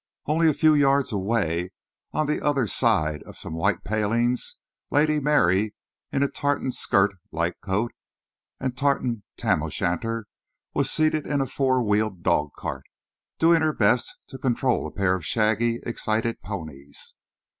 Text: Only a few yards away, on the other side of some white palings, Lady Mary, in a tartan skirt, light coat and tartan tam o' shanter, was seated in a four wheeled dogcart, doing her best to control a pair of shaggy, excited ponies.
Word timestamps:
Only 0.25 0.47
a 0.49 0.55
few 0.55 0.73
yards 0.73 1.11
away, 1.11 1.69
on 2.11 2.25
the 2.25 2.41
other 2.43 2.65
side 2.65 3.21
of 3.21 3.37
some 3.37 3.53
white 3.53 3.83
palings, 3.83 4.57
Lady 4.89 5.19
Mary, 5.19 5.75
in 6.11 6.23
a 6.23 6.27
tartan 6.27 6.71
skirt, 6.71 7.11
light 7.31 7.61
coat 7.61 7.91
and 8.59 8.75
tartan 8.75 9.21
tam 9.37 9.61
o' 9.61 9.69
shanter, 9.69 10.25
was 10.73 10.89
seated 10.89 11.27
in 11.27 11.39
a 11.39 11.45
four 11.45 11.83
wheeled 11.83 12.23
dogcart, 12.23 12.85
doing 13.37 13.61
her 13.61 13.73
best 13.73 14.17
to 14.29 14.39
control 14.39 14.87
a 14.87 14.91
pair 14.91 15.13
of 15.13 15.23
shaggy, 15.23 15.79
excited 15.85 16.41
ponies. 16.41 17.15